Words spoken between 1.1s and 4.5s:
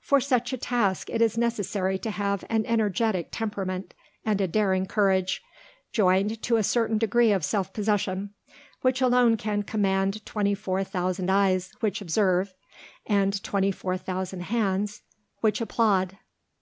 it is necessary to have an energetic temperament and a